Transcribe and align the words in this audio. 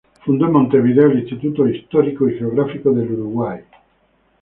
Fundó 0.25 0.47
en 0.47 0.53
Montevideo 0.53 1.11
el 1.11 1.19
Instituto 1.19 1.67
Histórico 1.67 2.27
y 2.27 2.35
Geográfico 2.39 2.89
del 2.91 3.11
Uruguay. 3.11 3.59